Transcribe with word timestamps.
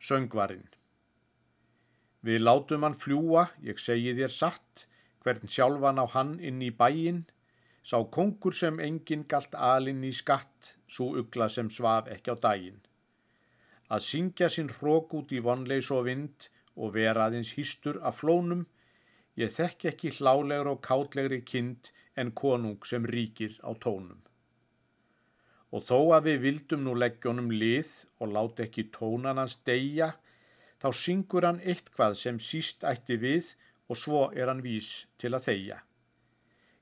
Söngvarinn 0.00 0.64
Við 2.24 2.38
látum 2.40 2.86
hann 2.86 2.94
fljúa, 2.96 3.42
ég 3.60 3.80
segi 3.82 4.14
þér 4.16 4.32
satt, 4.32 4.84
hvern 5.20 5.50
sjálfan 5.54 6.00
á 6.00 6.08
hann 6.14 6.30
inn 6.40 6.62
í 6.64 6.70
bæinn, 6.78 7.18
sá 7.84 7.98
kongur 8.16 8.56
sem 8.56 8.80
enginn 8.86 9.26
galt 9.28 9.58
alinn 9.72 10.00
í 10.08 10.12
skatt, 10.16 10.70
svo 10.88 11.10
ugla 11.20 11.50
sem 11.52 11.68
svaf 11.76 12.08
ekki 12.14 12.32
á 12.32 12.36
daginn. 12.46 12.80
Að 13.92 14.06
syngja 14.06 14.48
sinn 14.54 14.72
hrók 14.78 15.12
út 15.20 15.36
í 15.36 15.42
vonleis 15.44 15.92
og 15.92 16.06
vind 16.08 16.48
og 16.80 16.96
vera 16.96 17.28
aðeins 17.28 17.52
hýstur 17.58 18.00
af 18.00 18.22
flónum, 18.22 18.64
ég 19.36 19.52
þekk 19.52 19.90
ekki 19.92 20.16
hlálegur 20.16 20.72
og 20.72 20.84
kátlegri 20.88 21.44
kind 21.52 21.92
en 22.16 22.32
konung 22.44 22.88
sem 22.88 23.04
ríkir 23.04 23.60
á 23.60 23.76
tónum. 23.84 24.24
Og 25.70 25.84
þó 25.86 25.98
að 26.16 26.30
við 26.30 26.40
vildum 26.44 26.82
nú 26.86 26.96
leggjónum 26.98 27.50
lið 27.54 27.90
og 28.18 28.32
láta 28.34 28.64
ekki 28.66 28.88
tónan 28.94 29.38
hans 29.38 29.56
deyja, 29.66 30.12
þá 30.82 30.88
syngur 30.96 31.46
hann 31.46 31.60
eitthvað 31.62 32.16
sem 32.18 32.40
síst 32.42 32.86
ætti 32.88 33.20
við 33.22 33.52
og 33.90 33.98
svo 33.98 34.24
er 34.34 34.50
hann 34.50 34.64
vís 34.64 34.90
til 35.20 35.34
að 35.36 35.46
þeia. 35.46 35.78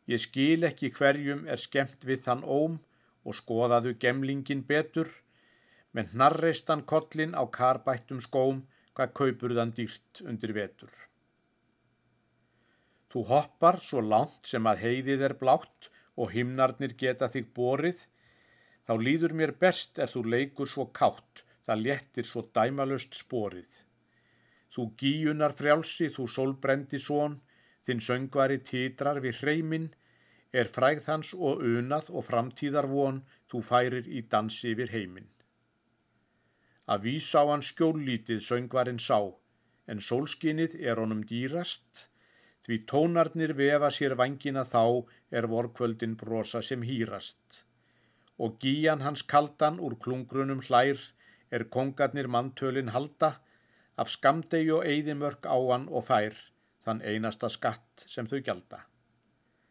Ég 0.09 0.23
skil 0.23 0.65
ekki 0.65 0.89
hverjum 0.97 1.45
er 1.53 1.61
skemmt 1.61 2.07
við 2.09 2.23
þann 2.25 2.45
óm 2.45 2.79
og 3.29 3.37
skoðaðu 3.37 3.93
gemlingin 4.01 4.65
betur, 4.69 5.11
menn 5.93 6.09
hnarreist 6.15 6.71
hann 6.73 6.87
kollin 6.89 7.37
á 7.37 7.45
karbættum 7.59 8.23
skóm, 8.25 8.63
hvað 8.97 9.15
kaupur 9.21 9.55
þann 9.59 9.75
dýrt 9.77 10.23
undir 10.25 10.55
vetur. 10.57 10.93
Þú 13.13 13.25
hoppar 13.29 13.79
svo 13.85 14.01
langt 14.05 14.49
sem 14.49 14.65
að 14.69 14.83
heiðið 14.85 15.27
er 15.29 15.35
blátt 15.41 15.89
og 16.17 16.33
himnarnir 16.33 16.97
geta 16.99 17.29
þig 17.33 17.53
borið, 17.57 18.01
þá 18.89 18.95
líður 19.05 19.35
mér 19.37 19.51
best 19.63 19.99
er 20.01 20.09
þú 20.09 20.23
leikur 20.33 20.69
svo 20.71 20.87
kátt, 20.99 21.43
það 21.69 21.83
léttir 21.87 22.25
svo 22.25 22.43
dæmalust 22.57 23.19
sporið. 23.21 23.69
Þú 24.73 24.85
gíunar 25.03 25.53
frjálsi, 25.59 26.09
þú 26.15 26.25
sólbrendi 26.35 27.01
són, 27.03 27.35
þinn 27.85 28.01
söngvari 28.07 28.57
títrar 28.71 29.21
við 29.21 29.43
hreiminn, 29.43 29.91
er 30.61 30.73
fræð 30.73 31.05
hans 31.11 31.35
og 31.37 31.61
unað 31.75 32.09
og 32.17 32.25
framtíðar 32.31 32.89
von, 32.89 33.21
þú 33.53 33.63
færir 33.69 34.09
í 34.09 34.25
dansi 34.33 34.73
yfir 34.73 34.97
heiminn. 34.97 35.29
Að 36.89 37.05
vísa 37.11 37.45
á 37.45 37.53
hann 37.53 37.69
skjóllítið 37.69 38.41
söngvarinn 38.49 39.05
sá, 39.11 39.21
en 39.85 40.01
sólskinnið 40.01 40.81
er 40.81 40.97
honum 40.97 41.21
dýrast, 41.29 42.09
því 42.65 42.85
tónarnir 42.89 43.53
vefa 43.61 43.93
sér 43.93 44.17
vangina 44.17 44.65
þá 44.65 45.05
er 45.29 45.53
vorkvöldin 45.53 46.17
brosa 46.17 46.65
sem 46.65 46.81
hýrast. 46.81 47.68
Og 48.39 48.59
gíjan 48.63 49.03
hans 49.03 49.25
kaldan 49.27 49.81
úr 49.83 49.97
klungrunum 50.03 50.61
hlær, 50.67 51.01
er 51.51 51.65
kongarnir 51.75 52.29
manntölin 52.31 52.93
halda, 52.95 53.39
af 53.99 54.11
skamdegi 54.13 54.71
og 54.71 54.87
eigðimörk 54.87 55.49
áan 55.51 55.89
og 55.91 56.07
fær, 56.07 56.37
þann 56.85 57.03
einasta 57.03 57.51
skatt 57.51 58.05
sem 58.07 58.29
þau 58.31 58.39
gjalda. 58.47 58.85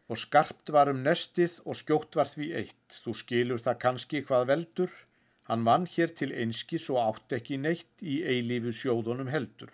Og 0.08 0.20
skarpt 0.20 0.72
var 0.72 0.88
um 0.92 1.00
nestið 1.04 1.58
og 1.64 1.76
skjótt 1.80 2.16
var 2.16 2.28
því 2.28 2.48
eitt, 2.60 2.98
þú 3.02 3.14
skilur 3.22 3.62
það 3.64 3.80
kannski 3.84 4.22
hvað 4.28 4.48
veldur, 4.52 4.92
hann 5.48 5.64
vann 5.64 5.86
hér 5.88 6.12
til 6.20 6.30
einskis 6.32 6.88
og 6.92 7.00
átt 7.02 7.36
ekki 7.38 7.56
neitt 7.60 8.04
í 8.04 8.20
eilífu 8.32 8.72
sjóðunum 8.82 9.32
heldur. 9.32 9.72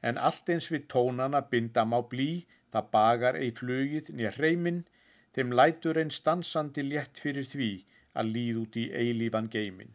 En 0.00 0.16
allt 0.16 0.48
eins 0.48 0.70
við 0.72 0.86
tónana 0.92 1.42
bindam 1.52 1.92
á 1.92 2.00
blí, 2.00 2.46
það 2.72 2.90
bagar 2.96 3.36
ei 3.36 3.50
flugið 3.52 4.12
nýja 4.16 4.32
hreiminn, 4.36 4.84
þeim 5.36 5.54
lætur 5.58 6.00
einn 6.00 6.12
stansandi 6.14 6.84
létt 6.88 7.22
fyrir 7.22 7.46
því 7.46 7.70
að 8.14 8.34
líð 8.34 8.60
út 8.64 8.76
í 8.76 8.90
eilífan 9.04 9.48
geimin. 9.52 9.94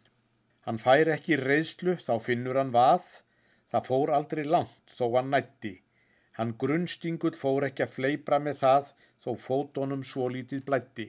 Hann 0.66 0.82
fær 0.82 1.12
ekki 1.14 1.38
reyðslu, 1.42 1.98
þá 2.02 2.16
finnur 2.24 2.58
hann 2.58 2.74
vað, 2.74 3.06
Það 3.76 3.88
fór 3.90 4.12
aldrei 4.16 4.46
langt 4.48 4.94
þó 4.96 5.06
hann 5.18 5.34
nætti. 5.34 5.74
Hann 6.38 6.54
grunnstingull 6.62 7.36
fór 7.36 7.66
ekki 7.68 7.84
að 7.84 7.96
fleipra 7.96 8.38
með 8.40 8.62
það 8.62 8.92
þó 9.26 9.32
fótonum 9.46 10.06
svo 10.08 10.30
lítið 10.32 10.62
blætti. 10.70 11.08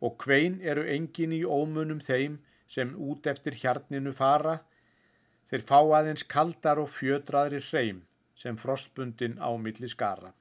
Og 0.00 0.16
hvein 0.24 0.56
eru 0.72 0.86
engin 0.94 1.34
í 1.36 1.42
ómunum 1.44 2.00
þeim 2.06 2.38
sem 2.76 2.94
út 3.08 3.28
eftir 3.32 3.58
hjarninu 3.60 4.14
fara. 4.16 4.54
Þeir 5.50 5.66
fá 5.70 5.80
aðeins 5.98 6.24
kaldar 6.36 6.80
og 6.80 6.88
fjödraðri 6.94 7.60
hreim 7.68 8.00
sem 8.34 8.56
frostbundin 8.64 9.36
á 9.36 9.52
milli 9.66 9.90
skara. 9.92 10.32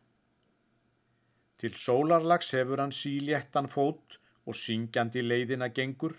Til 1.63 1.75
sólarlags 1.79 2.49
hefur 2.51 2.81
hann 2.83 2.91
síléttan 2.91 3.69
fót 3.71 4.17
og 4.43 4.57
syngjandi 4.59 5.21
leiðina 5.23 5.69
gengur 5.77 6.15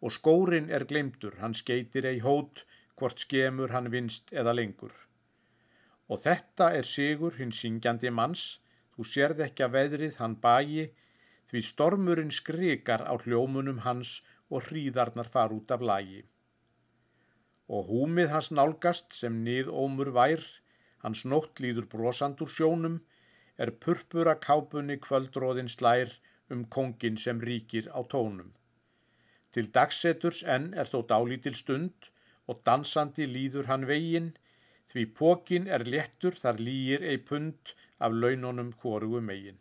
og 0.00 0.14
skórin 0.16 0.70
er 0.72 0.86
glemtur, 0.88 1.34
hann 1.42 1.52
skeitir 1.58 2.08
ei 2.08 2.22
hót 2.24 2.62
hvort 2.96 3.20
skemur 3.20 3.74
hann 3.76 3.90
vinst 3.92 4.32
eða 4.32 4.54
lengur. 4.56 4.94
Og 6.08 6.22
þetta 6.24 6.70
er 6.78 6.88
sigur 6.88 7.36
hinn 7.36 7.52
syngjandi 7.58 8.14
manns, 8.16 8.46
þú 8.96 9.06
sérð 9.10 9.44
ekki 9.50 9.66
að 9.68 9.76
veðrið 9.76 10.18
hann 10.22 10.40
bægi, 10.48 10.88
því 11.52 11.64
stormurinn 11.68 12.34
skrikar 12.40 13.04
á 13.04 13.12
hljómunum 13.26 13.84
hans 13.84 14.16
og 14.48 14.70
hríðarnar 14.70 15.28
far 15.36 15.52
út 15.52 15.76
af 15.76 15.84
lagi. 15.84 16.24
Og 17.68 17.92
húmið 17.92 18.32
hans 18.32 18.48
nálgast 18.56 19.12
sem 19.20 19.42
nið 19.44 19.68
ómur 19.68 20.16
vær, 20.16 20.40
hans 21.04 21.26
nótt 21.28 21.60
líður 21.60 21.92
brosand 21.92 22.40
úr 22.40 22.56
sjónum, 22.56 23.02
er 23.58 23.70
purpura 23.84 24.34
kápunni 24.46 24.96
kvöldróðin 25.06 25.70
slær 25.74 26.12
um 26.54 26.64
kongin 26.76 27.18
sem 27.24 27.40
ríkir 27.48 27.88
á 27.92 28.00
tónum. 28.14 28.52
Til 29.52 29.68
dagseturs 29.76 30.40
enn 30.54 30.72
er 30.82 30.88
þó 30.92 31.00
dálítil 31.12 31.56
stund 31.58 32.08
og 32.48 32.62
dansandi 32.68 33.26
líður 33.28 33.68
hann 33.70 33.86
veginn, 33.90 34.30
því 34.90 35.04
pókin 35.18 35.68
er 35.76 35.84
léttur 35.94 36.38
þar 36.42 36.60
lýir 36.66 37.04
ei 37.10 37.18
pund 37.30 37.74
af 37.98 38.16
laununum 38.22 38.72
hvorugu 38.80 39.20
megin. 39.28 39.60